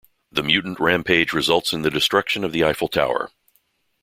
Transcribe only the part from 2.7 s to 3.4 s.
Tower.